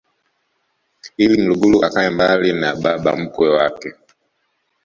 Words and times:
ili 1.21 1.37
mlugulu 1.41 1.77
akae 1.87 2.09
mbali 2.15 2.51
na 2.53 2.75
baba 2.81 3.15
mkwe 3.17 3.49
wake 3.55 3.89